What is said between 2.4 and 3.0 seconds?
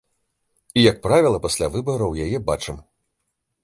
бачым.